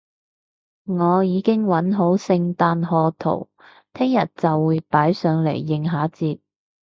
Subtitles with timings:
[0.87, 3.49] 我已經搵好聖誕賀圖，
[3.93, 6.39] 聽日就會擺上嚟應下節